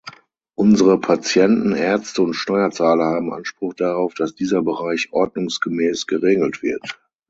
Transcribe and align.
Unsere 0.55 0.99
Patienten, 0.99 1.73
Ärzte 1.73 2.23
und 2.23 2.33
Steuerzahler 2.33 3.05
haben 3.05 3.31
Anspruch 3.31 3.75
darauf, 3.75 4.15
dass 4.15 4.33
dieser 4.33 4.63
Bereich 4.63 5.13
ordnungsgemäß 5.13 6.07
geregelt 6.07 6.63
wird. 6.63 6.99